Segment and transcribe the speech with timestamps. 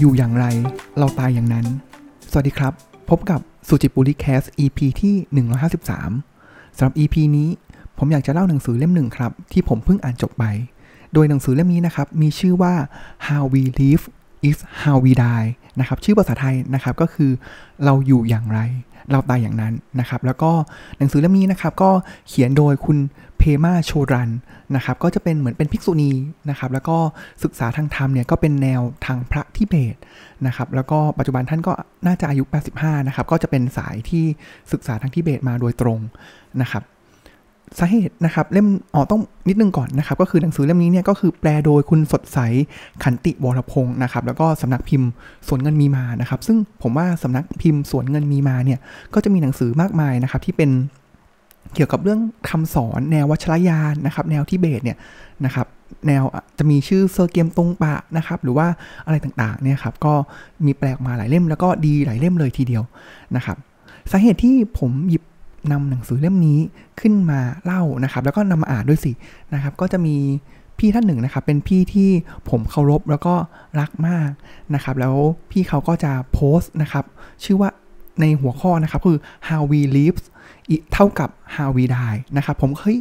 [0.00, 0.46] อยู่อย่างไร
[0.98, 1.66] เราตายอย่างนั้น
[2.30, 2.72] สวัสดีครับ
[3.10, 5.14] พบกับสุจิปุริแคส EP ที่
[6.10, 7.48] 153สำหรับ EP นี้
[7.98, 10.44] ผมอยากจะเล่าหนังสือเล่มหนึ่งครับ ที่ผมเพิ่งอ่านจบไป
[11.12, 12.74] โดยหนังสือเล่มนี้นะครับ มีชื่อว่า
[13.26, 14.04] How We Live
[14.48, 15.48] is How We Die
[15.80, 17.30] นะครับ ชื่อภาษาไทยนะครับก็คือ
[17.84, 18.60] เราอยู่อย่างไร
[19.10, 20.50] เราตายอย่างนั้นนะครับ แล้วก็
[20.98, 21.90] หนังสือเล่มนี้นะครับก็
[22.28, 22.98] เขียนโดยคุณ
[23.38, 24.30] เพมาโชรัน
[24.76, 26.10] นะครับ ก็จะเป็นเหมือนเป็นภิกษุณี
[26.50, 26.96] นะครับ แล้วก็
[27.44, 29.96] ศึกษาทางธรรมเนี่ยก็เป็นแนวทางพระทิเบต
[30.46, 31.72] นะครับ แล้วก็ปัจจุบันท่านก็
[32.06, 32.44] น่าจะอายุ
[32.76, 34.24] 85 นะครับ ก็จะเป็นสายที่
[34.72, 35.98] ศึกษาทางทิเบตมาโดยตรง
[36.60, 36.82] นะครับ
[37.78, 42.38] สาเหตุนะครับเล่มอ๋อต้องนิดนึงก่อนนะครับ ก็คือหนังสือเล่มนี้เนี่ยก็คือแปลโดยคุณสดใส
[43.02, 45.08] ขันติวรพงศ์นะครับ แล้วก็สำนักพิมพ์
[45.48, 48.78] สวนเงินมีมานะครับ ซึ่งผมว่าสำนักพิมพ์สวนเงินมีมาเนี่ย
[49.14, 50.70] ก็จะมีหนังสือมากมายนะครับที่เป็น
[51.74, 54.98] เกี่ยวกับเรื่องคำสอนแนววัชรยานนะครับ แนวทิเบตเนี่ย
[55.44, 55.66] นะครับ
[56.06, 56.22] แนว
[56.58, 58.66] จะมีชื่อเซอร์เกมตรงปะนะครับ หรือว่า
[59.06, 60.14] อะไรต่างๆเนี่ยครับก็
[60.66, 62.82] มีแปลออกมาหลายเล่มแล้วก็ดีหลายเล่มเลยทีเดียว
[63.36, 63.56] นะครับ
[64.10, 65.22] สาเหตุที่ผมหยิบ
[65.72, 66.58] นำหนังสือเล่มนี้
[67.00, 69.12] ขึ้นมาเล่านะครับ แล้วก็นำมาอ่านด้วยสิ
[69.54, 70.16] นะครับ ก็จะมี
[70.78, 72.10] พี่ท่านหนึ่งนะครับ เป็นพี่ที่
[72.50, 73.34] ผมเคารพแล้วก็
[73.80, 74.30] รักมาก
[74.74, 75.14] นะครับ แล้ว
[75.50, 77.04] พี่เขาก็จะโพสต์นะครับ
[77.44, 77.70] ชื่อว่า
[78.20, 80.18] ในหัวข้อนะครับคือ how we live
[80.92, 82.98] เท่ากับ how we die นะครับ ผมเฮ้ย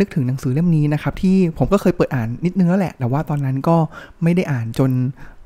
[0.00, 3.76] นึกถึงหนังสือเล่มนี้นะครับ ที่ผมก็เคยเปิดอ่านนิดนึงแล้วแหละ แต่ว่าตอนนั้นก็
[4.22, 4.90] ไม่ได้อ่านจน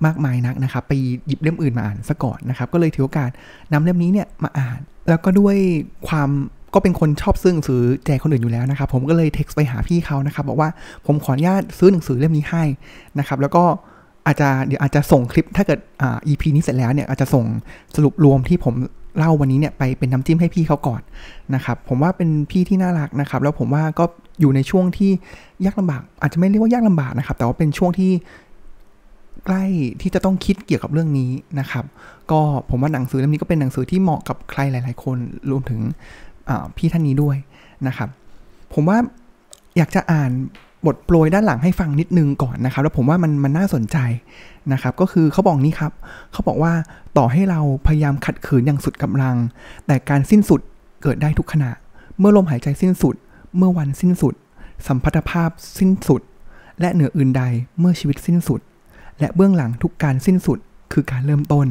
[0.06, 0.92] มากมายนักนะครับ ไป
[1.26, 3.30] หยิบเล่มอื่นมาอ่านซะก่อนนะครับ ก็เลยถือโอกาส
[3.72, 5.56] นำเล่มนี้เนี่ยมาอ่าน แล้วก็ด้วย
[6.08, 6.30] ความ
[6.74, 10.68] ก็เป็นคนชอบซื้อหนังสือแจกคนอื่นอยู่แล้วนะครับ ผมก็เลยเท็กซ์ไปหาพี่เขานะครับบอกว่า
[11.06, 12.64] ผมขออนุญาตซื้อหนังสือเล่มนี้ให้
[13.18, 13.64] นะครับ แล้วก็
[14.26, 17.44] อาจจะเดี๋ยวอาจจะส่งคลิปถ้าเกิดอ่า EP นี้เสร็จแล้วเนี่ยอาจจะส่ง
[17.96, 18.74] สรุปรวมที่ผม
[19.18, 21.02] เล่าวันนี้เนี่ยไปเป็นน้ำจิ้มให้พี่เขาก่อน
[21.54, 24.04] นะครับผมว่าเป็นพี่ที่น่ารักนะครับ แล้วผมว่าก็
[24.40, 25.10] อยู่ในช่วงที่
[25.64, 28.12] ยากลำบาก อาจจะไม่เรียกว่ายากลำบากนะครับ แต่ว่าเป็นช่วงที่
[29.46, 29.64] ใกล้
[30.00, 31.30] ที่จะต้องคิดเกี่ยวกับเรื่องนี้
[31.60, 31.84] นะครับ
[32.30, 32.40] ก็
[32.70, 35.16] ผมว่าหนังสือเล่มนี้ก็เป็นหนังสือที่เหมาะกับใครหลาย ๆ คน
[35.50, 35.80] รวมถึง
[36.76, 37.36] พี่ท่านนี้ด้วย
[37.86, 38.08] นะครับ
[38.74, 38.98] ผมว่า
[39.76, 40.30] อยากจะอ่าน
[40.86, 43.98] บทโปรยด้านหลังให้ฟังนิดนึงก่อนนะครับ แล้วผมว่ามันมันน่าสนใจ
[44.72, 45.92] นะครับ ก็คือเขาบอกนี้ครับ
[46.32, 46.72] เขาบอกว่า
[47.16, 49.36] ต่อให้เราพยายามขัดขืนอย่างสุดกำลัง
[49.86, 50.60] แต่การสิ้นสุด
[51.02, 51.70] เกิดได้ทุกขณะ
[52.18, 53.14] เมื่อลมหายใจสิ้นสุด
[53.56, 54.34] เมื่อวันสิ้นสุด
[54.86, 56.22] สัมพัทธภาพสิ้นสุด
[56.80, 57.42] และเหนืออื่นใด
[57.78, 58.60] เมื่อชีวิตสิ้นสุด
[59.20, 60.58] และเบื้องหลังทุกการสิ้นสุด
[60.92, 61.66] คือการเริ่มต้น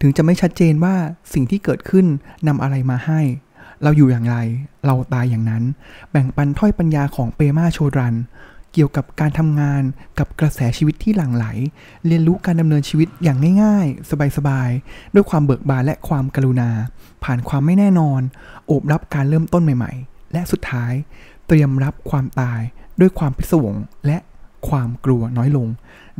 [0.00, 0.94] ถึงจะไม่ชัดเจนว่า
[1.32, 2.06] สิ่งที่เกิดขึ้น
[2.48, 3.20] นำอะไรมาให้
[3.82, 4.36] เราอยู่อย่างไร
[4.86, 5.62] เราตายอย่างนั้น
[6.10, 8.16] แบ่งปันถ้อยปัญญาของเปมาโชดรัน
[8.72, 9.82] เกี่ยวกับการทำงาน
[10.18, 11.46] กับกระแสชีวิตที่หลั่งไหล
[12.06, 16.70] เรียนรู้การดำเนินชีวิตอย่างง่ายๆ สบายๆ ด้วยความเบิกบานและความกรุณา
[17.24, 18.20] ผ่านความไม่แน่นอน
[18.66, 20.92] โอบรับการเริ่มต้นใหม่ๆ และสุดท้าย
[21.46, 22.60] เตรียมรับความตาย
[23.00, 23.76] ด้วยความพิศวง
[24.06, 24.18] และ
[24.68, 25.68] ความกลัวน้อยลง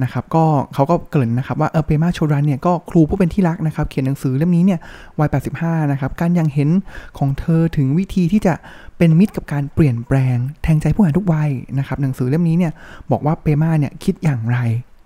[0.03, 0.45] นะครับก็
[0.75, 4.81] เขาก็เกริ่นนะครับว่าเออเปมาโชรันเนี่ยก็ครูผู้เป็นที่รักนะครับเขียนหนังสือเล่มนี้เนี่ย
[5.19, 5.29] วัย
[5.61, 6.69] 85 นะครับการยังเห็น
[7.19, 8.55] ของเธอถึงวิธีที่จะ
[8.99, 12.73] เป็นมิตรกับการเปลี่ยนแปลงแทงใจผู้อ่านทุกวัยนะครับหนังสือเล่มนี้เนี่ย
[13.11, 14.59] บอกว่าเปมาเนี่ยคิดอย่างไร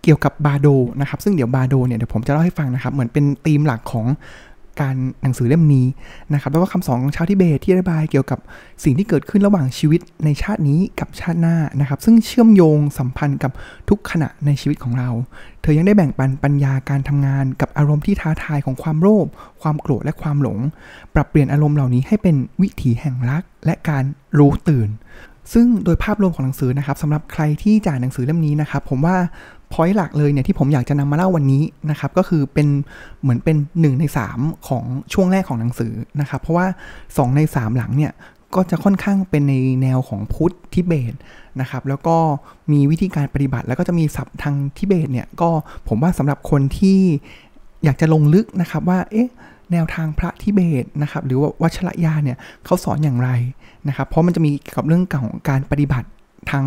[0.03, 0.69] เกี่ยวกับบาโด
[1.00, 4.06] นะครับซึ่งเดี๋ยวบาโดเนี่ยเดี๋ยวผมจะเล่าให้ฟังนะครับเหมือนเป็นธีมหลักของ
[4.80, 5.86] การหนังสือเล่มนี้
[6.32, 8.38] นะครับแล้วก็คำสอนของชาวทิเบตที่อธิบายเกี่ยวกับ
[8.84, 13.52] สิ่งที่เกิดขึ้นระหว่างชีวิตในชาตินี้กับชาติหน้านะครับ ซึ่งเชื่อมโยงสัมพันธ์กับ
[13.88, 15.10] ทุกขณะในชีวิตของเรา
[15.62, 19.26] เธอยังได้แบ่งปันปัญญาการทำงานกับอารมณ์ที่ท้าทายของความโลภ
[19.62, 20.58] ความโกรธและความหลง
[21.14, 24.04] ปรับเปลี่ยนอารมณ์เหล่านี้ให้เป็นวิถีแห่งรักและการ
[24.38, 24.88] รู้ตื่น
[25.52, 29.16] ซึ่งโดยภาพรวมของหนังสือนะครับสำหรับใครที่จ่ายหนังสือเล่มนี้นะครับ ผมว่า
[29.74, 32.68] พอยต์หลักเลยเนี่ยที่ผมอยากจะนำมาเล่าวันนี้นะครับก็คือเป็น
[33.22, 34.04] เหมือนเป็น 1 ใน
[34.34, 36.66] 3 ของช่วงแรกของหนังสือนะครับ เพราะว่า
[37.00, 38.12] 2 ใน 3 หลังเนี่ย
[38.54, 41.14] ก็จะค่อนข้างเป็นในแนวของพุทธทิเบต
[41.60, 42.16] นะครับ แล้วก็
[42.72, 45.50] มีวิธีการปฏิบัติแล้วก็จะมีศัพท์ทางทิเบตเนี่ยก็
[45.88, 46.98] ผมว่าสำหรับคนที่
[47.84, 49.28] อยากจะลงลึกนะครับว่าเอ๊ะ
[49.72, 53.30] แนวทางพระทิเบตนะครับหรือว่าวัชรยาเนี่ยเขาสอนอย่างไร
[53.88, 56.06] นะครับ เพราะมันจะมีกับเรื่องของการปฏิบัติ
[56.50, 56.64] ทาง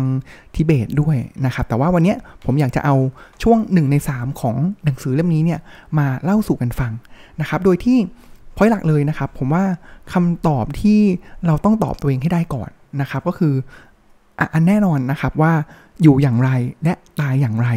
[0.54, 1.16] ทิเบตด้วย
[1.46, 2.14] นะครับ แต่ว่าวันนี้
[2.44, 2.94] ผมอยากจะเอา
[3.42, 4.54] ช่วง 1 ใน 3 ของ
[4.84, 5.60] หนังสือเล่มนี้เนี่ย
[5.98, 6.92] มาเล่าสู่กันฟัง
[7.40, 7.98] นะครับ โดยที่
[8.56, 9.64] พอยหลักเลยนะครับ ผมว่า
[10.12, 11.00] คำตอบที่
[11.46, 12.70] เราต้องตอบตัวเองให้ได้ก่อน
[13.00, 13.54] นะครับ ก็คือ
[14.54, 15.52] อันแน่นอนนะครับว่า
[16.02, 16.50] อยู่อย่างไร
[16.84, 17.68] และตายอย่างไร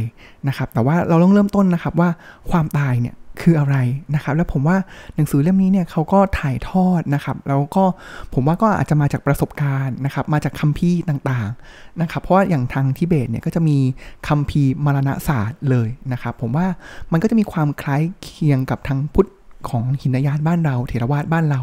[0.48, 2.09] นะครับ แต่ว่าเราต้องเริ่มต้นนะครับว่า
[2.51, 3.75] ความตายเนี่ย คืออะไร
[4.16, 4.78] นะครับ แล้วผมว่า
[5.16, 7.83] หนังสือเล่มนี้เนี่ยเขาก็ถ่ายทอดนะครับ แล้วก็
[8.33, 13.78] ผมว่าก็อาจจะมาจากประสบการณ์นะครับ มาจากคัมภีร์ต่างๆนะครับ เพราะว่าอย่างทางทิเบตเนี่ยก็จะมี
[14.28, 16.68] คัมภีร์มรณศาสตร์เลยนะครับ ผมว่า
[17.12, 19.30] มันก็จะมีความคล้ายเคียงกับทางพุทธ
[19.69, 21.62] ของหินยานบ้านเราเถรวาทบ้านเรา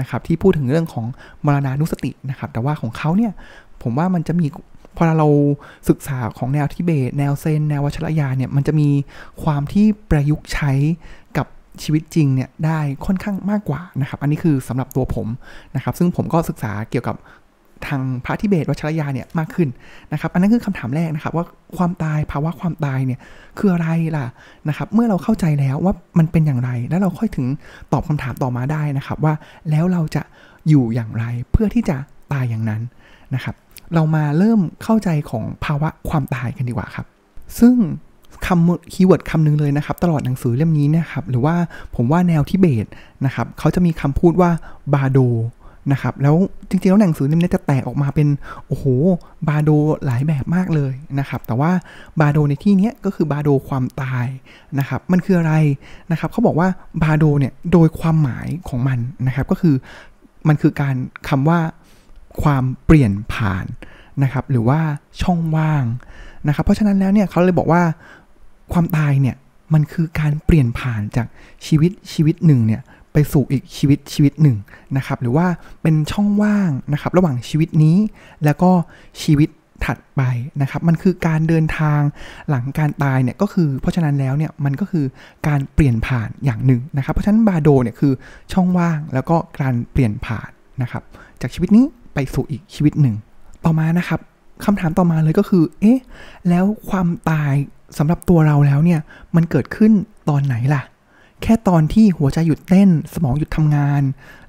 [0.00, 1.06] นะครับ ที่พูดถึงเรื่องของ
[1.46, 3.32] มรณานุสตินะครับ แต่ว่าของเขาเนี่ย
[3.82, 4.46] ผมว่ามันจะมี
[4.96, 5.28] พอเรา
[5.88, 8.88] ศึกษาของแนวทิเบต แนวเซน แนววัชรยาเนี่ยมันจะมี
[9.42, 10.72] ความที่ประยุกต์ใช้
[11.36, 11.46] กับ
[11.82, 15.28] ชีวิตจริงเนี่ยได้ค่อนข้างมากกว่านะครับ อันนี้คือสำหรับตัวผม
[15.74, 17.16] นะครับ ซึ่งผมก็ศึกษาเกี่ยวกับ
[17.88, 19.68] ทางพระทิเบตวัชรยาเนี่ยมากขึ้น
[20.12, 21.44] นะครับ อันนั้นคือคำถามแรกนะครับว่า
[21.76, 23.20] ความตายภาวะความตายเนี่ย
[23.58, 24.26] คืออะไรล่ะ
[24.68, 27.46] นะครับ เมื่อเราเข้าใจแล้วว่ามันเป็นอย่างไร แล้วเราค่อยถึง
[27.92, 29.34] ตอบคำถามต่อมาได้นะครับ ว่า
[29.70, 30.22] แล้วเราจะ
[30.68, 31.96] อยู่อย่างไรเพื่อที่จะ
[32.32, 32.82] ตายอย่างนั้น
[33.34, 33.54] นะครับ
[33.94, 37.06] เรามาเริ่มเข้าใจของภาวะความตายกันดีกว่าครับ
[37.58, 37.74] ซึ่ง
[38.46, 41.54] คำ keyword คำหนึ่งเลยนะครับ ตลอดหนังสือเล่มนี้นะครับ หรือว่า
[41.96, 42.86] ผมว่าแนวทิเบต
[43.24, 44.50] นะครับเขาจะมีคำพูดว่า
[44.94, 45.18] บาร์โด
[45.92, 46.36] นะครับแล้ว
[46.68, 48.28] จริงๆ แล้วหนังสือเล่มนี้จะแตกออกมาเป็น
[48.66, 48.84] โอ้โห
[49.48, 49.70] บาโด
[50.06, 51.70] หลายแบบมากเลยนะครับ แต่ว่า
[52.20, 54.26] บาโดในที่นี้ก็คือบาโดความตาย
[54.78, 55.54] นะครับ มันคืออะไร
[56.10, 56.68] นะครับเขาบอกว่า
[57.02, 59.74] บาโดเนี่ยโดยความหมายของมันนะครับ ก็คือ
[60.48, 60.94] มันคือการ
[61.28, 61.58] คำว่า
[62.42, 63.66] ความเปลี่ยนผ่าน
[64.22, 64.80] นะครับหรือว่า
[65.22, 65.84] ช่องว่าง
[66.48, 67.82] นะครับ เพราะฉะนั้นแล้วเนี่ยเขาเลยบอกว่า
[68.72, 69.36] ความตายเนี่ย
[69.74, 71.26] มันคือการเปลี่ยนผ่านจาก
[71.66, 72.82] ชีวิตชีวิตหนึ่งเนี่ย
[73.12, 74.56] ไปสู่อีกชีวิตชีวิตหนึ่ง
[74.96, 75.46] นะครับ หรือว่า
[75.82, 77.96] เป็นช่องว่างนะครับระหว่างชีวิตนี้
[78.44, 78.70] แล้วก็
[79.22, 79.48] ชีวิต
[79.84, 80.22] ถัดไป
[80.62, 82.00] นะครับมันคือการเดินทาง
[82.50, 85.04] หลังการตายเนี่ยก็คือเพราะฉะนั้นแล้วเนี่ยมันก็คือ
[85.48, 88.12] การเปลี่ยนผ่านอย่างหนึ่งนะครับ เพราะฉะนั้นบาโดเนี่ยคือ
[88.52, 90.50] ช่องว่างแล้วก็การเปลี่ยนผ่าน
[90.82, 91.02] นะครับ
[91.42, 91.84] จากชีวิตนี้
[92.14, 93.14] ไปสู่อีกชีวิตหนึ่ง
[93.64, 94.20] ต่อมานะครับ
[94.64, 96.00] คำถามต่อมาเลยก็คือ เอ๊ะ
[96.48, 97.52] แล้วความตาย
[97.98, 99.00] สำหรับตัวเราแล้วเนี่ย
[99.36, 99.92] มันเกิดขึ้น
[100.28, 100.82] ตอนไหนล่ะ
[101.42, 104.02] แค่ตอนที่หัวใจหยุดเต้น สมองหยุดทำงาน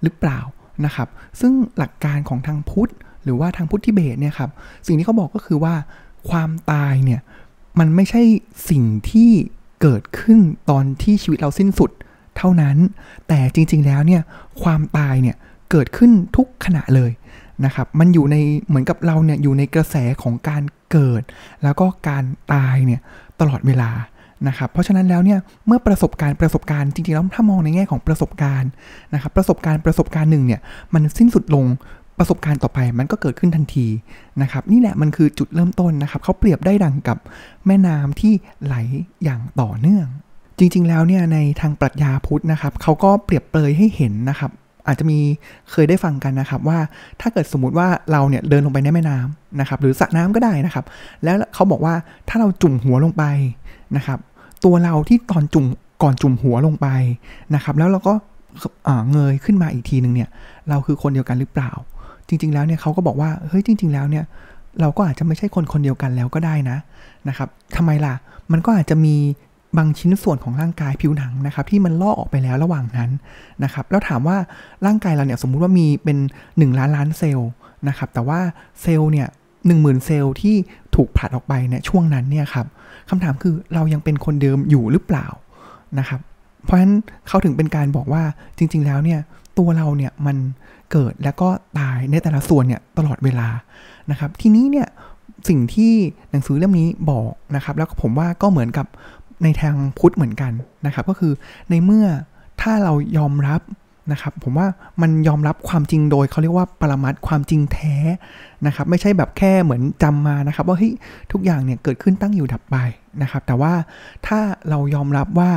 [0.03, 0.39] หรือเปล่า
[0.85, 1.07] นะครับ
[1.39, 2.91] ซึ่งหลักการของทางพุทธ
[3.23, 4.49] หรือว่าทางพุทธิเบตเนี่ยครับ
[4.87, 5.75] สิ่งที่เขาบอกก็คือว่า
[6.29, 7.21] ความตายเนี่ย
[7.79, 8.21] มันไม่ใช่
[8.69, 9.31] สิ่งที่
[9.81, 11.91] เกิดขึ้นตอนที่ชีวิตเราสิ้นสุด
[12.37, 12.77] เท่านั้น
[13.27, 14.21] แต่จริงๆแล้วเนี่ย
[14.63, 15.35] ความตายเนี่ย
[15.71, 17.11] เกิดขึ้นทุกขณะเลย
[17.65, 18.35] นะครับ มันอยู่ใน
[18.67, 21.23] เหมือนกับเราเนี่ยอยู่ในกระแสของการเกิด
[21.63, 22.23] แล้วก็การ
[22.53, 23.01] ตายเนี่ย
[23.39, 23.91] ตลอดเวลา
[24.47, 28.69] นะครับ เพราะฉะนั้นแล้วเนี่ยเมื่อประสบการณ์ประสบการณ์จริงๆแล้วถ้ามองในแง่ของประสบการณ์
[29.13, 30.61] นะครับประสบการณ์ประสบการณ์หนึ่งเนี่ย
[30.93, 31.65] มันสิ้นสุดลง
[32.17, 33.87] ประสบการณ์ต่อไปมันก็เกิดขึ้นทันที
[34.41, 37.17] นะครับนี่แหละมันคือจุดเริ่มต้นนะครับเขาเปรียบได้ดังกับ
[37.65, 38.33] แม่น้ำที่
[38.63, 38.75] ไหล
[39.23, 40.07] อย่างต่อเนื่อง
[40.57, 44.51] จริงๆแล้วเนี่ยในทางปรัชญาพุทธนะครับเขาก็เปรียบเปรยให้เห็นนะครับ
[44.91, 45.19] อาจจะมี
[45.71, 46.79] เคยได้ฟังกันนะครับว่า
[47.21, 50.85] ถ้าเกิดสมมติว่าเราเนี่ยเดินลงไปในแม่น้ำนะครับหรือสระน้ำก็ได้นะครับ
[51.23, 51.93] แล้วเขาบอกว่า
[52.29, 53.23] ถ้าเราจุ่มหัวลงไป
[53.97, 54.19] นะครับ
[54.65, 55.65] ตัวเราที่ตอนจุ่ม
[56.03, 56.87] ก่อนจุ่มหัวลงไป
[57.55, 58.13] นะครับ แล้วเราก็
[59.11, 60.29] เงยขึ้นมาอีกทีหนึ่งเนี่ย
[60.69, 61.71] เราคือคนเดียวกันหรือเปล่า
[62.27, 64.23] จริง ๆ แล้วเนี่ยเขาก็บอกว่าเฮ้ยจริง ๆ แล้วเนี่ย
[64.81, 66.77] เราก็อาจจะไม่ใช่คนคนเดียวกันแล้วก็ได้นะ
[67.27, 68.13] นะครับทำไมล่ะ
[68.51, 69.15] มันก็อาจจะมี
[69.77, 73.09] บางชิ้นส่วนของร่างกายผิวหนังนะครับที่มันลอกออกไปแล้วระหว่างนั้น
[73.63, 74.37] นะครับแล้วถามว่า
[74.85, 77.49] ร่างกายเราเนี่ยสมมุติว่ามีเป็น 1 ล้านล้านเซลล์
[77.87, 78.39] นะครับแต่ว่า
[78.81, 79.27] เซลล์เนี่ย
[79.67, 80.55] หนึ่งหมื่นเซลล์ที่
[80.95, 82.65] ถูกผลัดออกไปเนี่ยช่วงนั้นเนี่ยครับ
[83.09, 85.27] คำถามคือเรายังเป็นคนเดิมอยู่หรือเปล่า
[85.99, 86.19] นะครับ
[86.65, 86.93] เพราะฉะนั้น
[87.27, 88.23] เขาถึงเป็นการบอกว่า
[88.57, 89.19] จริง ๆ แล้วเนี่ย
[89.57, 90.37] ตัวเราเนี่ยมัน
[90.91, 93.47] เกิดแล้วก็ตายในแต่ละส่วนเนี่ยตลอดเวลา
[94.11, 94.87] นะครับทีนี้เนี่ย
[95.49, 95.93] สิ่งที่
[96.31, 98.87] หนังสือเล่มนี้บอกนะครับ แล้วผมว่าก็เหมือนกับ
[99.43, 100.51] ในทางพุทธเหมือนกัน
[100.85, 101.33] นะครับ ก็คือ
[101.69, 102.07] ในเมื่อ
[102.61, 103.61] ถ้าเรายอมรับ
[104.11, 104.67] นะครับผมว่า
[105.01, 107.95] มันยอมรับความจริงโดยเขาเรียกว่าปรมัตความจริงแท้
[108.65, 110.93] นะครับ ไม่ใช่แบบแค่เหมือนจำมานะครับ ว่าเฮ้ย
[111.31, 112.77] ทุกอย่างเนี่ยเกิดขึ้นตั้งอยู่ดับไป
[113.21, 113.73] นะครับ แต่ว่า
[114.27, 115.51] ถ้าเรายอมรับว่า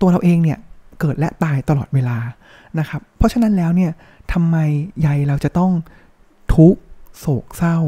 [0.00, 0.58] ตัวเราเองเนี่ย
[1.00, 2.18] เกิดและตายตลอดเวลา
[2.78, 3.90] นะครับ เพราะฉะนั้นแล้วเนี่ย
[4.32, 4.56] ทำไม
[5.00, 5.72] ใยเราจะต้อง
[6.54, 6.74] ทุก
[7.18, 7.78] โศกเศร้า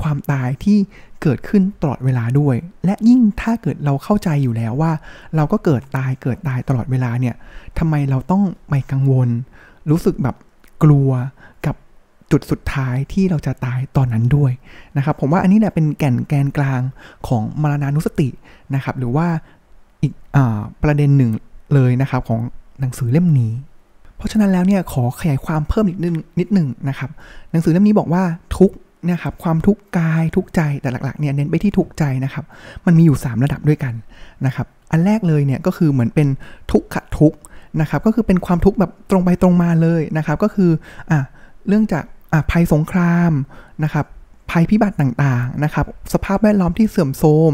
[0.00, 0.78] ความตายที่
[1.22, 4.92] เกิดขึ้นตลอดเวลาด้วย และยิ่งถ้าเกิดเราเข้าใจอยู่แล้วว่า
[5.36, 7.34] เราก็เกิดตายเกิดตายตลอดเวลาเนี่ย
[7.78, 9.28] ทำไมเราต้องไม่กังวล
[9.90, 10.36] รู้สึกแบบ
[10.82, 11.10] กลัว
[11.66, 11.76] กับ
[12.30, 14.52] จุดสุดท้ายที่เราจะตายตอนนั้นด้วย
[14.96, 16.80] นะครับ ผมว่าอันนี้แหละเป็นแก่นแกนกลาง
[17.28, 18.28] ของมรณานุสติ
[18.74, 19.26] นะครับ หรือว่า
[20.02, 20.38] อีกอ
[20.82, 21.30] ประเด็นหนึ่ง
[21.74, 22.40] เลยนะครับของ
[22.80, 23.52] หนังสือเล่มนี้
[24.16, 27.10] เพราะฉะนั้นแล้วเนี่ยขอขยายความเพิ่มอีกนิดนิดหนึ่งนะครับ
[27.50, 28.22] หนังสือเล่มนี้บอกว่า
[28.58, 28.70] ทุก
[29.10, 32.44] นะครับความทุกข์กายทุกใจแต่หลักๆเนี่ยเน้นไปที่ทุกใจนะครับ
[32.86, 33.94] มันมีอยู่ 3 ระดับด้วยกัน
[34.46, 36.28] นะครับ อันแรกเลยเนี่ยก็คือเหมือนเป็น
[36.72, 37.34] ทุกขทุก
[37.80, 40.70] นะครับก็คือเป็นความทุกข์แบบตรงไปตรงมาเลยนะครับ ก็คือ
[41.10, 41.18] อะ
[41.68, 43.32] เรื่องจากอะภัยสงคราม
[43.84, 44.06] นะครับ
[44.50, 47.52] ภัยพิบัติต่างๆนะครับ สภาพแวดล้อมที่เสื่อมโทรม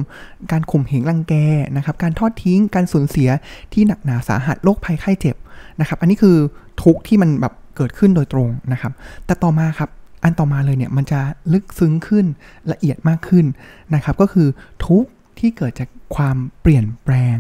[0.53, 1.35] การข่มเหงรังแก
[1.77, 3.29] นะครับ การทอดทิ้ง การสูญเสีย
[3.73, 5.37] ที่หนักหนาสาหัสโรคภัยไข้เจ็บ
[5.81, 6.37] นะครับ อันนี้คือ
[6.83, 8.93] ทุกที่มันแบบเกิดขึ้นโดยตรงนะครับ
[9.27, 9.91] แต่ต่อมาครับ
[10.25, 11.21] อันต่อมาเลยเนี่ยมันจะ
[11.53, 12.27] ลึกซึ้งขึ้น
[12.73, 13.47] ละเอียดมากขึ้น
[13.95, 14.49] นะครับก็คือ
[14.87, 15.05] ทุก
[15.39, 17.37] ที่เกิดจากความเปลี่ยนแปลง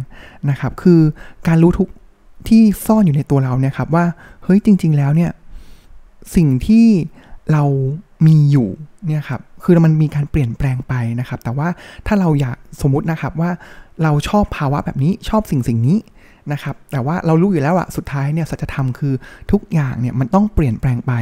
[0.50, 1.00] นะครับคือ
[1.49, 1.88] การรู้ทุก
[2.49, 4.05] ที่ซ่อนอยู่ในตัวเราเนี่ยครับว่า
[4.45, 5.31] เฮ้ยจริง ๆ แล้วเนี่ย
[6.37, 6.87] สิ่งที่
[7.53, 7.64] เรา
[8.26, 8.69] มีอยู่
[9.07, 11.69] เนี่ยครับคือมันมีการเปลี่ยนแปลงไปนะครับ แต่ว่า
[12.07, 13.50] ถ้าเราอยากสมมุตินะครับว่า
[14.03, 15.99] เราชอบภาวะแบบนี้ชอบสิ่งสิ่งนี้
[16.52, 19.14] นะครับ แต่ว่าเรารู้อยู่แล้วอะสุดท้ายเนี่ยสัจธรรมคือ
[19.52, 21.12] ทุกอย่างเนี่ยมันต้องเปลี่ยนแปลงไป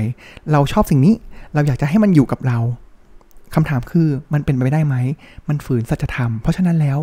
[0.52, 1.14] เราชอบสิ่งนี้
[1.54, 2.58] เราอยากจะให้มันอยู่กับเรา
[3.54, 4.96] คำถามคือมันเป็นไปได้ไหม
[5.48, 6.98] มันฝืนสัจธรรม เพราะฉะนั้นแล้ว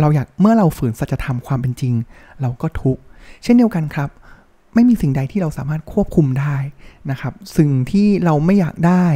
[0.00, 1.94] เราอยากเมื่อเราฝืนสัจธรรมความเป็นจริง
[2.40, 3.02] เราก็ทุกข์
[3.42, 4.08] เช่นเดียวกันครับ
[4.74, 6.56] ไม่มีสิ่งใดที่เราสามารถควบคุมได้
[7.10, 9.06] นะครับ สิ่งที่เราไม่อยากได้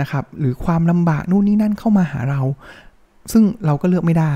[0.00, 2.40] นะครับ หรือความลำบากนู่นนี่นั่นเข้ามาหาเรา
[3.32, 4.34] ซึ่งเราก็เลือกไม่ได้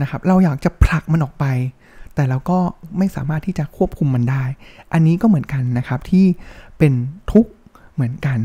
[0.00, 1.44] นะครับ เราอยากจะผลักมันออกไป
[2.14, 2.58] แต่เราก็
[2.98, 4.44] ไม่สามารถที่จะควบคุมมันได้
[4.92, 6.24] อันนี้ก็เหมือนกันนะครับที่
[6.78, 6.92] เป็น
[7.32, 7.50] ทุกข์
[7.94, 8.38] เหมือนกัน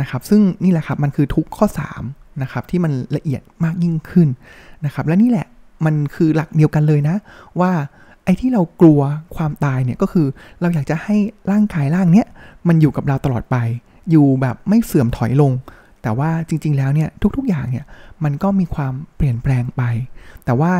[0.00, 1.66] นะครับ ซึ่งนี่แหละครับมันคือทุกข์ข้อ
[2.02, 4.28] 3นะครับที่มันละเอียดมากยิ่งขึ้น
[4.84, 5.46] นะครับ และนี่แหละ
[5.86, 7.16] มันคือหลักเดียวกันเลยนะ
[7.60, 7.72] ว่า
[8.24, 9.00] ไอ้ที่เรากลัว
[9.36, 10.26] ความตายเนี่ยก็คือ
[10.60, 11.16] เราอยากจะให้
[11.50, 12.26] ร่างกายร่างเนี้ย
[12.68, 13.56] มันอยู่กับเราตลอดไป
[14.10, 15.52] อยู่แบบไม่เสื่อมถอยลง
[16.06, 17.84] แต่ว่าจริง ๆ แล้วเนี่ยทุก ๆ อย่างเนี่ย
[18.24, 19.82] มันก็มีความเปลี่ยนแปลงไป
[20.44, 20.72] แต่ว่า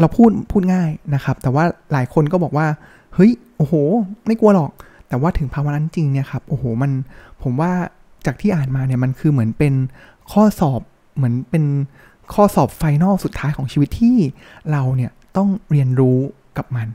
[0.00, 2.66] เราพูดพูดง่ายนะครับ แต่ว่าหลายคนก็บอกว่า
[3.14, 3.74] เฮ้ยโอ้โห
[4.26, 4.70] ไม่กลัวหรอก
[5.08, 6.90] แต่ว่าถึงภาวะนั้นจริงเนี่ยครับโอ้โหมัน
[7.42, 7.72] ผมว่า
[8.26, 9.74] จากที่อ่านมาเนี่ยมันคือเหมือนเป็น
[10.32, 10.80] ข้อสอบ
[11.16, 11.64] เหมือนเป็น
[12.34, 14.16] ข้อสอบ final สุดท้ายของชีวิตที่
[14.70, 16.18] เราเนี่ยต้องเรียนรู้
[16.58, 16.88] กับมัน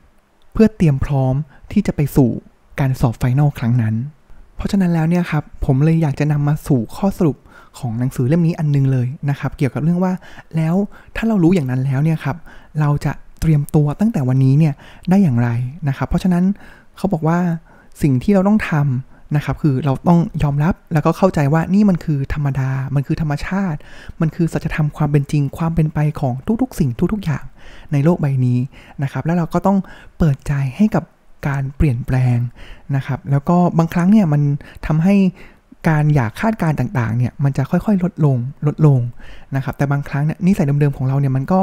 [0.53, 1.33] เพื่อเตรียมพร้อม
[1.71, 2.29] ที่จะไปสู่
[2.79, 3.95] การสอบ final ครั้งนั้น
[4.55, 7.37] เพราะฉะนั้นแล้วเนี่ยครับผมเลยอยากจะนำมาสู่ข้อสรุป
[7.79, 10.13] ของหนังสือเล่มนี้อันนึงเลยนะครับ เกี่ยวกับเรื่องว่า
[10.55, 10.75] แล้ว
[11.15, 12.37] ถ้าเรารู้อย่างนั้นแล้วเนี่ยครับ
[12.79, 14.73] เราจะเตรียมตัวตั้งแต่วันนี้เนี่ย
[15.09, 15.49] ได้อย่างไร
[15.87, 16.43] นะครับ เพราะฉะนั้น
[16.97, 17.39] เขาบอกว่า
[18.01, 23.79] สิ่งที่เราต้องทำนะครับ คือเราต้องยอมรับแล้วก็เข้าใจว่านี่มันคือธรรมดา มันคือธรรมชาติ
[24.21, 27.43] มันคือสัจธรรมความเป็นจริง ความเป็นไปของทุกๆ สิ่งทุกๆ อย่าง
[27.91, 28.59] ในโลกใบนี้
[29.03, 29.77] นะครับ แล้วเราก็ต้อง
[30.17, 31.03] เปิดใจให้กับ
[31.47, 32.37] การเปลี่ยนแปลง
[32.95, 34.41] นะครับ แล้วก็บางครั้งเนี่ยมัน
[34.85, 35.15] ทำให้
[35.87, 38.99] การอยากคาดการต่างๆเนี่ยมันจะค่อยๆ ลดลงลดลง
[39.55, 41.61] นะครับแต่บางครั้งเนี่ยนิสัยเดิมๆของเราเนี่ยมันก็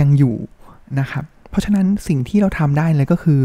[0.00, 0.36] ยังอยู่
[1.00, 3.40] นะครับเพราะฉะนั้นสิ่งที่เราทำได้เลยก็คือ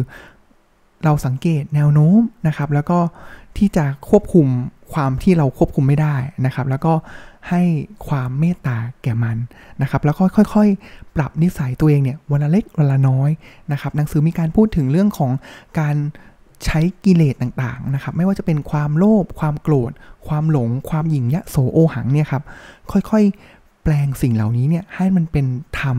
[1.04, 3.00] เราสังเกตแนวโน้มนะครับแล้วก็
[3.58, 4.48] ที่จะควบคุม
[4.94, 6.94] ความที่เราควบคุมไม่ได้นะครับ แล้วก็
[7.50, 7.62] ให้
[8.08, 9.38] ความเมตตาแก่มัน
[9.82, 13.30] นะครับ แล้วก็ค่อยๆ ปรับนิสัยตัวเองเนี่ยวันละเล็กวันละน้อย
[13.72, 15.32] นะครับหนังสือมีการพูดถึงเรื่องของ
[15.80, 15.96] การ
[16.66, 19.92] ใช้กิเลสต่างๆนะครับไม่ว่าจะเป็นความโลภความโกรธ
[20.28, 22.44] ความหลง ความหยิ่งยะโสโอหังเนี่ยครับ
[22.92, 25.46] ค่อยๆแปลงสิ่งเหล่านี้เนี่ยให้มันเป็น
[25.80, 25.98] ธรรม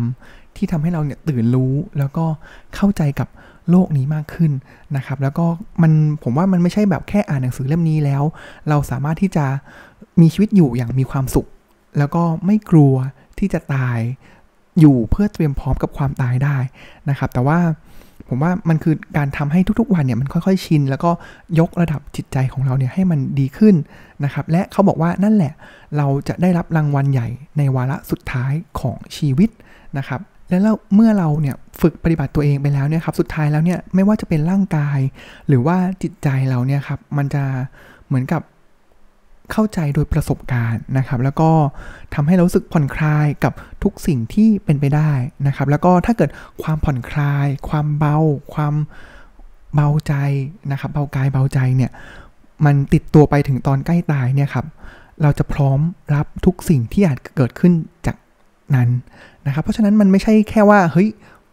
[0.57, 2.27] ที่ทำให้เราเนี่ยตื่นรู้แล้วก็
[2.75, 3.29] เข้าใจกับ
[3.71, 4.53] โลกนี้มากขึ้น
[4.97, 5.47] นะครับ แล้วก็
[5.83, 8.23] มันผมว่ามันไม่ใช่แบบแค่อ่านหนังสือเล่มนี้แล้ว
[8.69, 9.47] เราสามารถที่จะ
[10.21, 11.47] มีชีวิตอยู่อย่างมีความสุข
[11.99, 12.95] แล้วก็ไม่กลัว
[13.39, 13.99] ที่จะตาย
[14.81, 16.57] อยู่เพื่อเตรียมพร้อมกับความตายได้
[17.11, 17.59] นะครับ แต่ว่า
[18.29, 21.11] ผมว่ามันคือการทำให้ทุกๆวันเนี่ยมันค่อยๆชิน แล้วก็
[21.61, 23.75] ยกระดับจิตใจของเราเนี่ยให้มันดีขึ้น
[24.25, 25.53] นะครับ และเขาบอกว่านั่นแหละ
[25.97, 29.51] เราจะได้รับรางวัลใหญ่ในวาระสุดท้ายของชีวิต
[29.99, 34.99] นะครับแล้วเมื่อเราเนี่ยฝึกปฏิบัติตัวเองไปแล้วเนี่ยครับสุดท้ายแล้วเนี่ยไม่ว่าจะเป็นร่างกาย
[35.49, 37.43] หรือว่าจิตใจเราเนี่ยครับมันจะ
[38.07, 38.43] เหมือนกับ
[39.53, 41.51] เข้าใจโดยประสบการณ์นะครับ แล้วก็
[42.15, 43.53] ทำให้เราสึกผ่อนคลายกับ
[43.83, 45.11] ทุกสิ่งที่เป็นไปได้
[45.47, 46.31] นะครับ แล้วก็ถ้าเกิด
[46.63, 48.17] ความผ่อนคลาย ความเบา
[48.55, 48.75] ความ
[49.75, 50.15] เบาใจ
[50.73, 51.91] นะครับเบากายเบาใจเนี่ย
[52.65, 54.67] มันติดตัวไปถึงตอนใกล้ตายเนี่ยครับ
[55.23, 55.81] เราจะพร้อม
[56.15, 57.73] รับทุกสิ่งที่อาจเกิดขึ้น
[58.07, 58.17] จาก
[58.75, 58.89] นั้น
[59.47, 61.09] นะครับ เพราะฉะนั้นมันไม่ใช่แค่ว่าเฮ้ย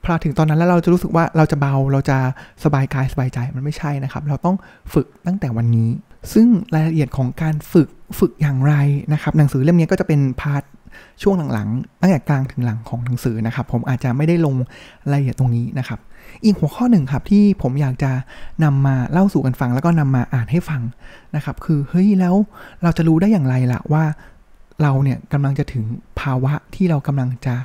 [0.06, 2.18] พอถึงตอนนั้นแล้วเราจะรู้สึกว่าเราจะเบาเราจะ
[2.64, 4.56] สบายกายสบายใจมันไม่ใช่นะครับ เราต้อง
[4.94, 5.90] ฝึกตั้งแต่วันนี้
[6.34, 8.74] ซึ่งรายละเอียดของการฝึกฝึกอย่างไร
[9.14, 10.64] นะครับ หนังสือเล่มนี้ก็จะเป็นพาร์ท
[11.24, 14.56] ช่วงหลังๆ ตั้งแต่กลางถึงหลังของหนังสือนะครับ ผมอาจจะไม่ได้ลง
[15.12, 16.00] รายละเอียดตรงนี้นะครับ
[16.44, 18.12] อีกหัวข้อหนึ่งครับที่ผมอยากจะ
[18.64, 20.82] นำมาเล่าสู่กันฟัง แล้วก็นำมาอ่านให้ฟัง
[21.36, 22.36] นะครับ คือเฮ้ยแล้ว
[22.84, 24.04] เราจะรู้ได้อย่างไรล่ะว่า
[24.82, 25.84] เราเนี่ยกำลังจะถึง
[26.20, 27.56] ภาวะที่เรากำลังจะ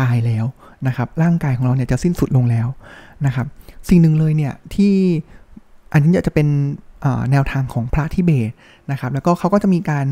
[0.00, 0.44] ตายแล้ว
[0.86, 2.66] นะครับร่างกายของเราเนี่ยจะสิ้นสุดลงแล้ว
[3.26, 3.46] นะครับ
[3.88, 4.94] สิ่งหนึ่งเลยเนี่ยที่
[5.92, 6.48] อันนี้จะเป็น
[7.30, 8.50] แนวทางของพระทิเบต
[8.90, 10.06] นะครับ แล้วก็เขาก็จะมีการ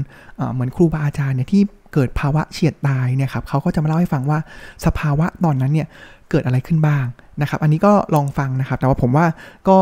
[0.53, 1.63] เหมือนครูบาอาจารย์เนี่ยที่
[1.93, 4.39] เกิดภาวะเฉียดตายเนี่ยครับเขาก็จะมาเล่าให้ฟังว่า
[4.87, 5.89] สภาวะตอนนั้นเนี่ย
[6.31, 7.05] เกิดอะไรขึ้นบ้าง
[7.43, 9.27] นะครับ อันนี้ก็ลองฟังนะครับ แต่ว่าผมว่า
[9.69, 9.79] ก็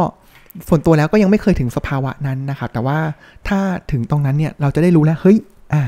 [0.68, 2.98] ส่วนตัวแล้วก็ยังไม่เคยถึงสภาวะนั้นนะครับ แต่ว่า
[3.48, 3.58] ถ้า
[3.92, 5.38] ถึงตรงนั้นเนี่ยเราจะได้รู้แล้วเฮ้ย
[5.72, 5.82] อ่า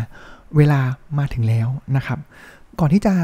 [0.57, 0.81] เวลา
[1.19, 2.19] มาถึงแล้วนะครับ
[2.81, 3.15] ก่อนที่จะ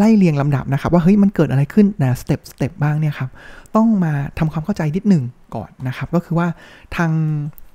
[0.00, 3.30] ไล่เรียงลำดับนะครับว่าเฮ้ยมันเกิดอะไรขึ้นนะสเต็ปสเต็ปบ้างเนี่ยครับ
[3.76, 5.22] ต้องมาทำความเข้าใจนิดหนึ่ง
[5.54, 6.46] ก่อนนะครับ ก็คือว่า
[6.96, 7.10] ทาง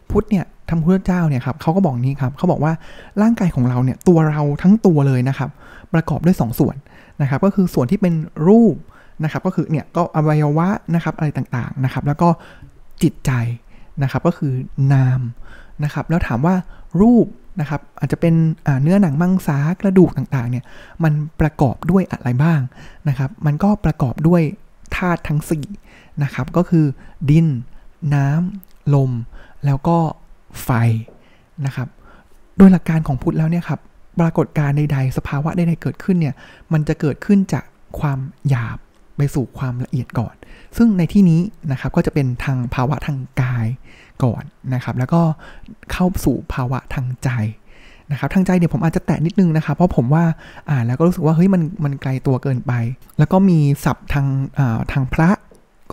[0.10, 2.74] พุทธเนี่ยทางพุทธเจ้าเนี่ยครับเขาก็บอกนี้ครับเขาบอกว่า
[3.22, 5.50] ร่างกายของเราเนี่ยตัวเราทั้งตัวเลยนะครับ
[5.94, 6.76] ประกอบด้วย 2สส่วน
[7.22, 8.14] นะครับ ก็คือส่วนที่เป็น
[8.48, 8.76] รูป
[9.24, 12.30] นะครับ ก็คือเนี่ยก็อวัยวะนะครับอะไรต่างๆนะครับ แล้วก็
[13.04, 13.32] จิตใจ
[14.04, 14.54] นะครับก็คือ
[14.94, 15.22] นาม
[15.84, 16.56] นะครับ แล้วถามว่า
[17.02, 17.28] รูป
[17.60, 18.34] นะครับอาจจะเป็น
[18.82, 20.66] เนื้อหนังมังสากระดูกต่างๆเนี่ย
[21.04, 22.62] มันประกอบด้วยอะไรบ้าง
[23.10, 24.42] นะครับ มันก็ประกอบด้วย
[24.96, 25.40] ธาตุทั้ง
[25.82, 26.86] 4นะครับก็คือ
[27.30, 27.48] ดิน
[28.16, 29.12] น้ำลม
[29.66, 29.98] แล้วก็
[30.64, 30.70] ไฟ
[31.66, 31.88] นะครับ
[32.58, 33.80] โดยหลักการของพุทธแล้วเนี่ยครับ
[34.20, 36.36] ปรากฏการณ์ใดๆ สภาวะใดๆเกิดขึ้นเนี่ย
[36.74, 37.66] มันจะเกิดขึ้นจาก
[38.00, 38.20] ความ
[38.50, 38.78] หยาบ
[39.18, 40.36] ไปสู่ความละเอียดก่อน
[40.78, 41.40] ซึ่งในที่นี้
[41.72, 43.68] นะครับก็จะเป็นทางภาวะทางกาย
[44.24, 44.44] ก่อน
[44.74, 45.22] นะครับ แล้วก็
[45.92, 47.30] เข้าสู่ภาวะทางใจ
[48.12, 50.24] นะครับทางใจเดี๋ยวผมอาจจะแตะนิดนึงนะครับเพราะผมว่า
[50.70, 52.74] อ่านแล้วก็รู้สึกว่าเฮ้ยมันมันไกลตัวเกินไป
[53.20, 54.28] แล้วก็มีศัพท์ทาง
[54.92, 55.30] ทางพระ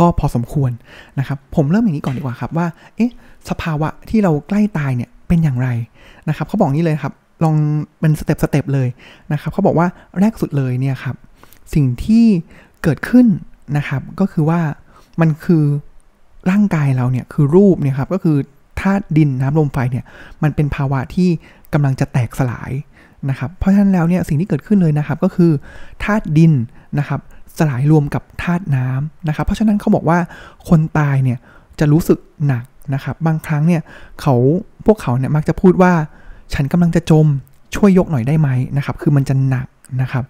[0.01, 0.71] ก็พอสมควร
[1.19, 3.13] นะครับ ผมเริ่มอย่างนี้ก่อนดีกว่าครับว่าเอ๊ะ
[3.51, 5.69] สภาวะที่เราใกล้ตายเนี่ยเป็นอย่างไร
[6.29, 7.13] นะครับเขาบอกนี้เลยครับ
[7.45, 7.55] ลอง
[8.01, 8.89] เป็น step step เลย
[9.33, 9.87] นะครับเขาบอกว่า
[10.21, 11.17] แรกสุดเลยเนี่ยครับ
[11.75, 12.27] สิ่งที่
[12.83, 13.27] เกิดขึ้น
[13.77, 14.61] นะครับ ก็คือว่า
[15.21, 15.65] มันคือ
[16.51, 18.37] ร่างกายเราเนี่ยคือรูปเนี่ยครับก็คือ
[18.81, 20.05] ธาตุดินน้ำลมไฟเนี่ย
[20.43, 21.29] มันเป็นภาวะที่
[21.73, 22.73] กำลังจะแตกสลาย
[23.31, 25.53] นะครับ เพราะฉะนั้นแล้วเนี่ยสิ่งที่เกิดขึ้นเลยนะครับก็คือ
[26.05, 26.53] ธาตุดิน
[26.99, 27.21] นะครับ
[27.59, 30.19] สลายรวมกับธาตุน้ำนะครับ เพราะฉะนั้นเขาบอกว่า
[30.69, 31.39] คนตายเนี่ย
[31.79, 33.83] จะรู้สึกหนักนะครับ บางครั้งเนี่ย
[34.21, 34.35] เขา
[34.87, 35.93] พวกเขาเนี่ยมักจะพูดว่า
[36.55, 37.27] ฉันกำลังจะจม
[37.77, 39.67] ช่วยยกหน่อยได้ไหมนะครับ คือมันจะหนัก
[40.03, 40.25] นะครับ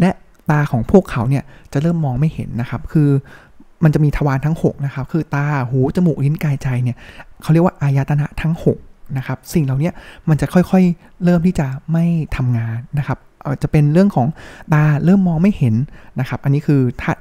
[0.00, 0.10] และ
[0.50, 3.08] ตาของพวกเขาเนี่ยจะเริ่มมองไม่เห็นนะครับ คือ
[3.84, 6.96] มันจะมีทวารทั้ง 6 นะครับ คือตา หู จมูก ลิ้น กาย ใจ เนี่ย
[7.42, 9.90] เขาเรียกว่าอายตนะทั้ง 6 นะครับ สิ่งเหล่านี้
[10.28, 12.04] มันจะค่อยๆ เริ่มที่จะไม่
[12.36, 13.18] ทำงานนะครับ
[13.62, 14.26] จะเป็นเรื่องของ
[14.72, 15.74] ตาเริ่มมองไม่เห็น
[16.20, 17.20] นะครับ อันนี้คือธาตุ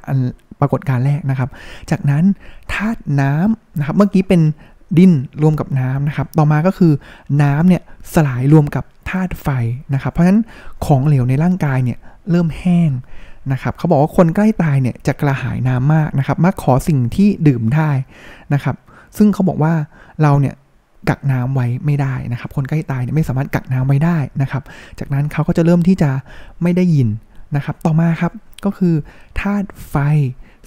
[0.59, 1.49] ปรากฏการแรกนะครับ
[1.91, 2.23] จากนั้น
[2.73, 4.41] ธาตุน้ำนะครับ เมื่อกี้เป็น
[4.97, 6.93] ดินรวมกับน้ำนะครับ ต่อมาก็คือ
[7.41, 7.81] น้ำเนี่ย
[8.13, 9.47] สลายรวมกับธาตุไฟ
[9.93, 10.39] นะครับ เพราะฉะนั้น
[10.85, 11.97] ของเหลวในร่างกายเนี่ย
[12.31, 12.91] เริ่มแห้ง
[13.51, 17.89] นะครับเขาบอกว่าคนใกล้ตายเนี่ยจะกระหายน้ำมากนะครับมักขอสิ่งที่ดื่มได้
[18.53, 18.75] นะครับ
[19.17, 19.73] ซึ่งเขาบอกว่า
[20.21, 20.55] เราเนี่ย
[21.09, 24.63] กักน้ำไว้ไม่ได้นะครับ คนใกล้ตายเนี่ยไม่สามารถกักน้ำไว้ได้นะครับ
[24.99, 26.11] จากนั้นเขาก็จะเริ่มที่จะ
[26.61, 27.07] ไม่ได้ยิน
[27.55, 28.33] นะครับ ต่อมาครับ
[28.65, 28.93] ก็คือ
[29.41, 29.95] ธาตุไฟ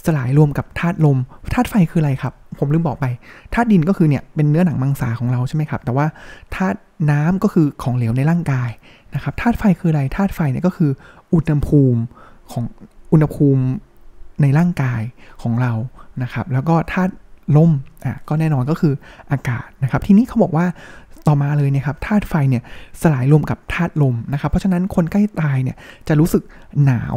[0.06, 1.18] สลายรวมกับธาตุลม
[1.52, 3.06] ธาตุไฟคืออะไรครับ ผมลืมบอกไป
[3.54, 6.06] ธาตุดินก็คือเนี่ยเป็นเนื้อหนังมังสาของเราใช่ไหมครับ แต่ว่า
[6.56, 6.78] ธาตุ
[7.10, 8.70] น้ำก็คือของเหลวในร่างกาย
[9.14, 10.90] นะครับธาตุไฟคืออะไรธาตุไฟเนี่ยก็คือ
[11.34, 12.00] อุณหภูมิ
[12.52, 12.64] ของ
[13.12, 13.62] อุณหภูมิ
[14.42, 15.02] ในร่างกาย
[15.42, 15.72] ของเรา
[16.22, 17.12] นะครับ แล้วก็ธาตุ
[17.56, 17.70] ลม
[18.04, 18.92] อะก็แน่นอนก็คือ
[19.32, 20.66] อากาศนะครับ ทีนี้เขาบอกว่า
[21.26, 22.62] ต่อมาเลยนะครับธาตุไฟเนี่ย
[23.02, 25.76] สลายรวมกับธาตุลมนะครับ เพราะฉะนั้นคนใกล้ตายเนี่ย
[26.08, 26.42] จะรู้สึก
[26.84, 27.16] หนาว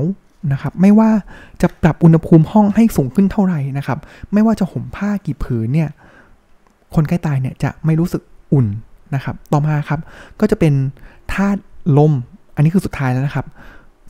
[0.51, 1.09] นะครับ ไม่ว่า
[1.61, 3.99] จะปรับอุณหภูมิห้องให้สูงขึ้นเท่าไหร่นะครับ
[4.33, 5.89] ไม่ว่าจะห่มผ้ากี่ผืนเนี่ย
[6.95, 8.21] คนใกล้ตายเนี่ยจะไม่รู้สึก
[8.53, 8.67] อุ่น
[9.15, 9.99] นะครับ ต่อมาครับ
[10.39, 10.73] ก็จะเป็น
[11.33, 11.61] ธาตุ
[11.97, 12.13] ลม
[12.55, 13.45] อันนี้คือสุดท้ายแล้วนะครับ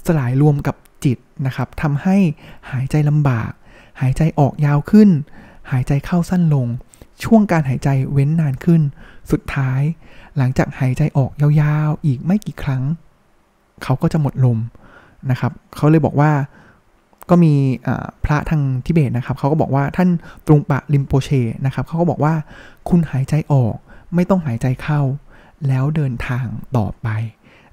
[0.06, 2.18] สลายรวมกับจิตนะครับทำให้
[2.72, 3.52] หายใจลำบาก
[4.02, 5.10] หายใจออกยาวขึ้น
[5.72, 6.68] หายใจเข้าสั้นลง
[7.24, 8.82] ช่วงการหายใจเว้นนานขึ้น
[9.32, 9.82] สุดท้าย
[10.38, 12.84] หลังจากหายใจออกยาวๆ อีกไม่กี่ครั้ง
[13.84, 14.58] เขาก็จะหมดลม
[15.32, 16.32] นะครับเขาเลยบอกว่า
[17.30, 17.54] ก็มี
[18.26, 20.10] พระทางทิเบตนะครับเขาก็บอกว่าท่าน
[20.48, 21.30] ตรงปะลิมโปเช
[21.66, 22.34] นะครับเขาก็บอกว่า
[22.90, 23.76] คุณหายใจออก
[24.16, 25.02] ไม่ต้องหายใจเข้า
[25.68, 26.46] แล้วเดินทาง
[26.78, 27.08] ต่อไป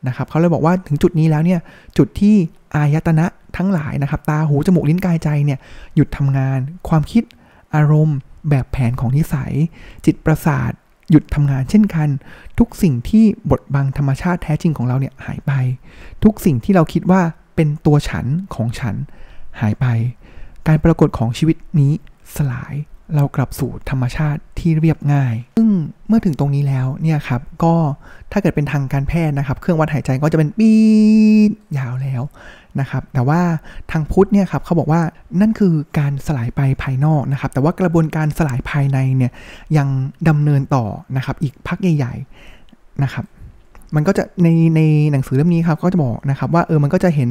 [0.06, 1.60] นะครับเขาเลยบอกว่าถึงจุดนี้แล้วเนี่ย
[1.98, 2.34] จุดที่
[2.74, 5.58] อายตนะทั้งหลายนะครับ ตาหูจมูกลิ้นกายใจเนี่ย
[5.96, 6.58] หยุดทำงาน
[6.88, 7.24] ความคิด
[7.74, 8.18] อารมณ์
[8.50, 9.52] แบบแผนของนิสัย
[10.06, 10.72] จิตประสาท
[11.10, 12.08] หยุดทำงานเช่นกัน
[12.58, 15.52] ทุกสิ่งที่บดบังธรรมชาติแท้จริงของเราเนี่ยหายไป
[16.24, 17.22] ทุกสิ่งที่เราคิดว่า
[17.60, 18.94] เป็นตัวฉันของฉัน
[19.60, 19.86] หายไป
[20.66, 21.92] การปรากฏของชีวิตนี้
[22.36, 22.74] สลาย
[23.14, 25.68] เรากลับสู่ธรรมชาติที่เรียบง่าย ซึ่ง
[26.08, 27.74] เมื่อถึงตรงนี้แล้วเนี่ยครับก็
[28.32, 30.72] ถ้าเกิดเป็นทางการแพทย์นะครับ เครื่องวัดหายใจก็จะเป็นปี
[31.48, 32.22] ดยาวแล้ว
[32.80, 33.40] นะครับ แต่ว่า
[33.90, 35.00] ทางพุทธเนี่ยครับเขาบอกว่า
[35.40, 39.32] นั่นคือการสลายไปภายนอกนะครับ แต่ว่ากระบวนการสลายภายในเนี่ย
[39.76, 39.88] ยัง
[40.28, 40.84] ดำเนินต่อ
[41.16, 42.14] นะครับอีกพักใหญ่
[42.58, 43.24] ๆนะครับ
[43.96, 44.80] มันก็จะในใน
[45.12, 47.30] หนังสือเล่มนี้ครับก็จะบอกนะครับว่าเออมันก็จะเห็น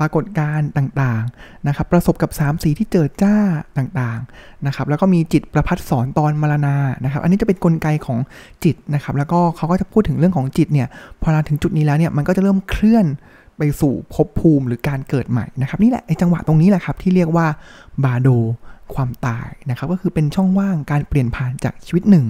[0.00, 3.36] ปรากฏการณ์ต่างๆนะครับประสบกับ3สีที่เจอจ้า
[3.78, 8.18] ต่างๆนะครับแล้วก็มีจิตประพัดสอนตอนมรณานะครับ อันนี้จะเป็นนกลไกของ
[8.64, 10.88] จิตนะครับ แล้วก็เขาก็จะพูดถึงเรื่องของจิตเนี่ย
[11.22, 13.06] พอเราถึงจุดนี้แล้วเนี่ยมันก็จะเริ่มเคลื่อน
[13.58, 17.46] ไปสู่ภพภูมิหรือการเกิดใหม่นะครับนี่แหละไอ้จังหวะตรงนี้แหละครับที่เรียกว่า
[18.04, 18.28] บาโด
[18.94, 22.24] ความตายนะครับ ก็คือเป็นช่องว่างการเปลี่ยนผ่านจากชีวิตหนึ่ง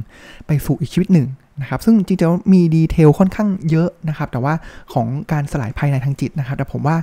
[0.46, 1.26] ไปสู่อีกชีวิตหนึ่ง
[1.60, 4.54] นะครับซึ่งจริงๆมีดีเทลค่อนข้างเยอะนะครับแต่ว่า
[4.92, 6.96] ของการสลายภายในทางจิตนะครับ แต่ผมว่า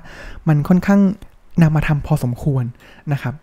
[0.47, 1.01] มันค่อนข้าง
[1.61, 2.63] นำมาทำพอสมควร
[3.13, 3.33] นะครับ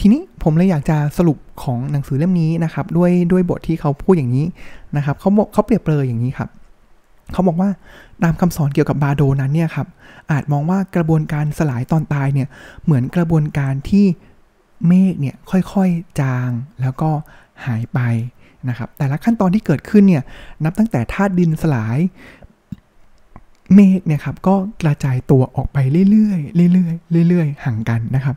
[0.00, 4.46] ทีนี้ผมเลยอยากจะสรุปของหนังสือเล่มนี้นะครับ ด้วยด้วยบทที่เขาพูดอย่างนี้
[4.96, 6.48] นะครับเขาเขาเปรียบเปรยอย่างนี้ครับ
[7.32, 7.70] เขาบอกว่า
[8.22, 9.86] ตามคำสอนเกี่ยวกับบาโดนั้นเนี่ยครับ
[10.30, 12.48] อาจมองว่ากระบวนการสลายตอนตายเนี่ย
[12.84, 14.06] เหมือนกระบวนการที่
[14.86, 16.50] เมฆเนี่ยค่อยๆจาง
[16.82, 17.10] แล้วก็
[17.66, 18.00] หายไป
[18.68, 20.24] นะครับแต่ละขั้นตอนที่เกิดขึ้นเนี่ย
[20.64, 21.98] นับตั้งแต่ธาตุดินสลาย
[23.74, 25.78] เมฆเนี่ยครับก็กระจายตัวออกไป
[26.10, 26.34] เรื่อ
[26.68, 26.90] ยๆเรื่อ
[27.22, 28.36] ยๆเรื่อยๆ ห่างกันนะครับ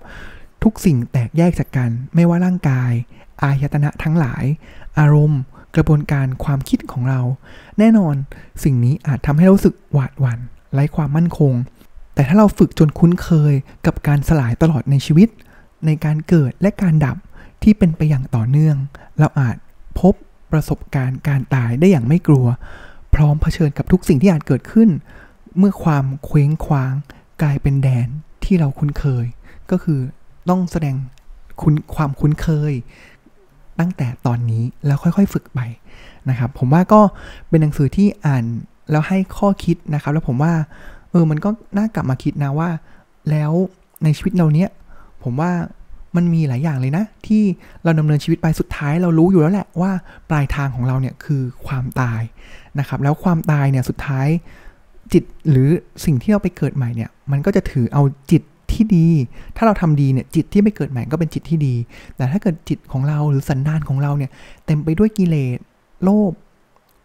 [0.63, 2.91] ทุกสิ่งแตกแยกจากกัน ไม่ว่าร่างกาย
[3.41, 4.43] อายตนะทั้งหลาย
[4.99, 5.41] อารมณ์
[5.75, 7.21] กระบวนการความคิดของเรา
[7.79, 8.15] แน่นอน
[8.63, 10.39] สิ่งนี้อาจทำให้เรารู้สึกหวาดหวัน่น
[10.73, 11.53] ไร้ความมั่นคง
[12.15, 13.53] แต่ถ้าเราฝึกจนคุ้นเคย
[13.85, 15.29] กับการสลายตลอดในชีวิต
[15.85, 17.17] ในการเกิดและการดับ
[17.63, 18.77] ที่เป็นไปอย่างต่อเนื่อง
[19.19, 19.55] เราอาจ
[19.99, 20.13] พบ
[20.51, 22.45] ประสบการณ์การตายได้อย่างไม่กลัว
[23.15, 24.89] พร้อมเผชิญกับทุกสิ่งที่อาจเกิดขึ้น
[25.57, 26.93] เมื่อความเคว้งคว้าง
[27.41, 28.07] กลายเป็นแดน
[28.43, 29.25] ที่เราคุ้นเคย
[29.71, 29.99] ก็คือ
[30.49, 30.95] ต้องแสดง
[31.61, 32.73] คุณความคุ้นเคย
[33.79, 35.59] ตั้งแต่ตอนนี้แล้วค่อยๆ ฝึกไป
[36.29, 37.01] นะครับ ผมว่าก็
[37.49, 38.45] เป็นหนังสือที่อ่าน
[38.91, 40.53] แล้วให้ข้อคิดนะครับ แล้วผมว่า
[41.11, 42.69] เออมันก็น่ากลับมาคิดนะว่า
[43.31, 43.51] แล้ว
[44.03, 44.69] ในชีวิตเราเนี้ย
[45.23, 45.51] ผมว่า
[46.15, 47.43] มันมีหลายอย่างเลยนะ ที่
[47.83, 49.91] เราดำเนินชีวิตไปสุดท้ายเรารู้อยู่แล้วแหละว่า
[50.29, 52.21] ปลายทางของเราเนี่ยคือความตาย
[52.79, 54.27] นะครับ แล้วความตายเนี่ยสุดท้าย
[55.13, 55.69] จิตหรือ
[56.05, 59.07] สิ่งที่เราไปเกิดใหม่เนี่ย มันก็จะถือเอาจิตที่ดี
[59.57, 61.75] ถ้าเราทำดีเนี่ยจิตที่ไปเกิดใหม่ก็เป็นจิตที่ดี
[62.15, 64.31] แต่ถ้าเกิดจิตของเราหรือสันดานของเราเนี่ย
[64.65, 65.57] เต็มไปด้วยกิเลส
[66.03, 66.31] โลภ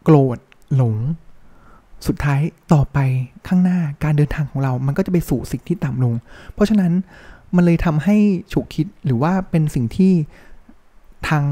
[0.04, 0.38] โกรธ
[0.76, 0.96] หลง
[2.06, 2.40] สุดท้าย
[2.72, 2.98] ต่อไป
[3.48, 6.14] ข้างหน้าการเดินทางของเรา มันก็จะไปสู่สิ่งที่ต่ำลง
[6.54, 6.92] เพราะฉะนั้น
[7.54, 8.16] มันเลยทำให้
[8.52, 10.12] ฉุกคิดหรือว่าเป็นสิ่งที่
[11.28, 11.44] ทาง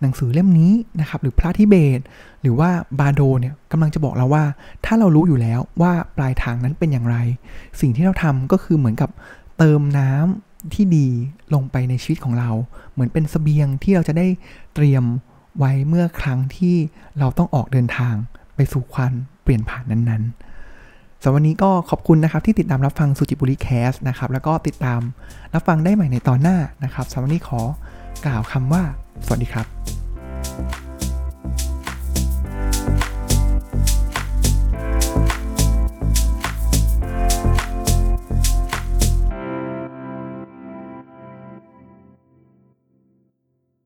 [0.00, 2.00] หนังสือเล่มนี้นะครับ หรือพระทิเบต
[2.42, 4.44] หรือว่าบาโดเนี่ยกำลังจะบอกเราว่า
[4.84, 7.16] ถ้าเรารู้อยู่แล้วว่าปลายทางนั้นเป็นอย่างไร
[7.80, 9.10] สิ่งที่เราทำก็คือเหมือนกับ
[9.58, 11.08] เติมน้ำที่ดี
[11.54, 12.50] ลงไปในชีวิตของเรา
[12.92, 14.26] เหมือนเป็นสเสบียงที่เราจะได้
[14.74, 15.04] เตรียม
[15.58, 16.76] ไว้เมื่อครั้งที่
[17.18, 18.14] เราต้องออกเดินทาง
[18.56, 20.53] ไปสู่ความเปลี่ยนผ่านนั้นๆ
[21.26, 25.00] สำหรับวันนี้ก็ขอบคุณนะครับที่ติดตามรับฟังสุจิบุรีแคสนะครับแล้วก็ติดตาม
[25.54, 27.60] รับฟังได้ใหม่ในตอนหน้านะครับสำหรับวันนี้ขอ
[28.26, 28.82] กล่าวคำว่า
[29.26, 29.93] สวัสดีครับ